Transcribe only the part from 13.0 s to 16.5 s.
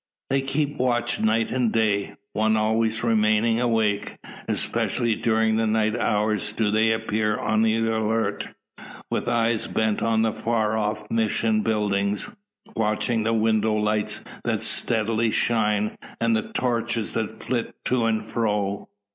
the window lights that steadily shine, and